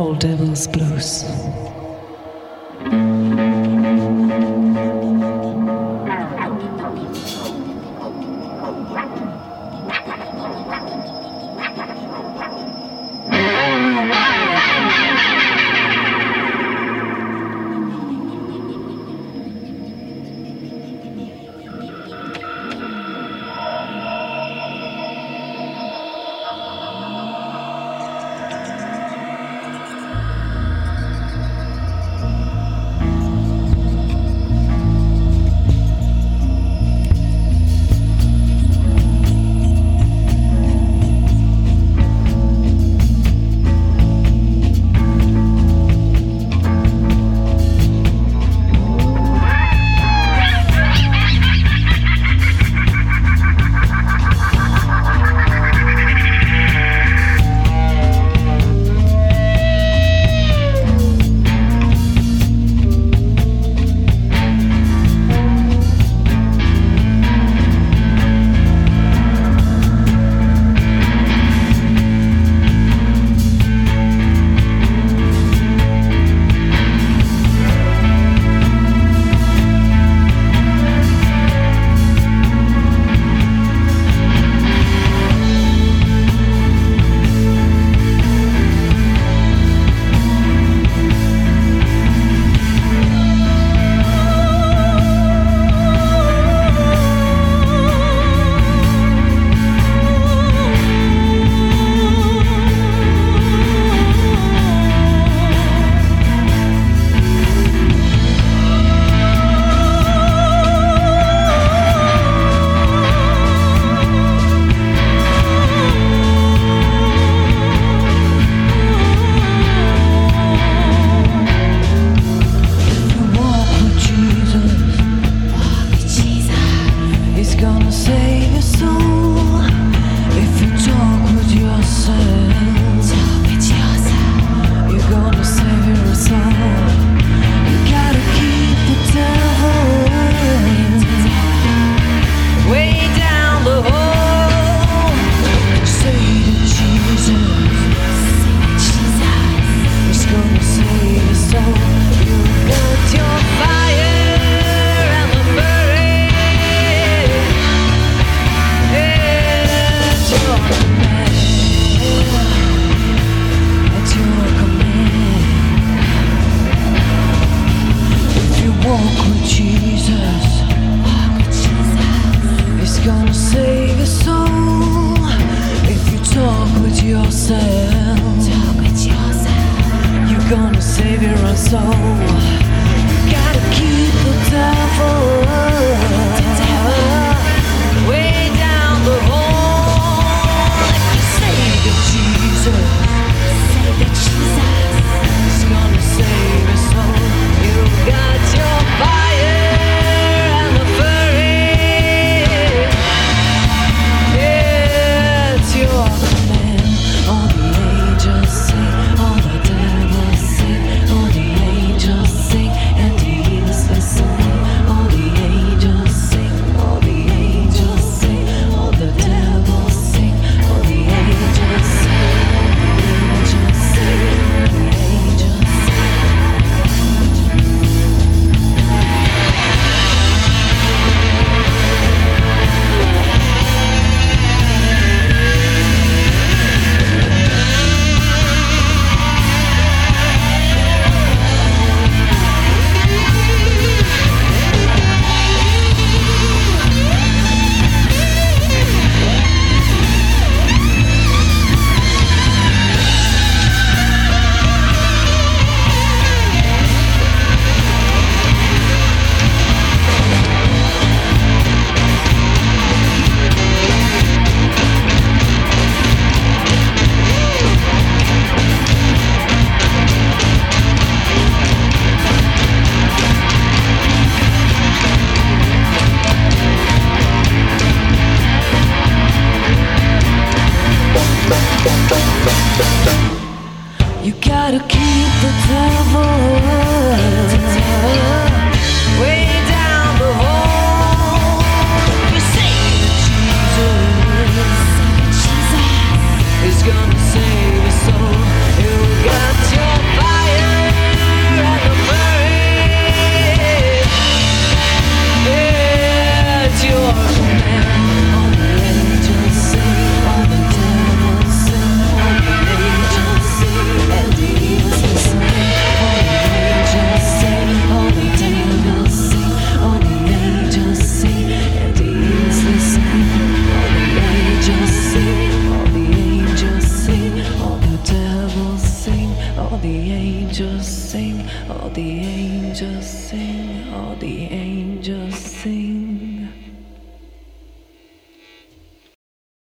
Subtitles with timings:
[0.00, 1.59] All Devils Blues.